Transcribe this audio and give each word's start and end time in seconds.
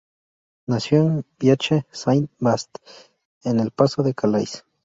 Nació 0.67 1.03
en 1.05 1.25
Biache-Saint-Vaast, 1.37 2.73
en 3.43 3.59
el 3.59 3.69
Paso 3.69 4.01
de 4.01 4.15
Calais. 4.15 4.65